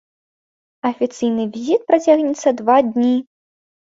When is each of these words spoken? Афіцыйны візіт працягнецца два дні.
Афіцыйны 0.89 1.43
візіт 1.57 1.81
працягнецца 1.91 2.49
два 2.61 2.77
дні. 2.95 3.13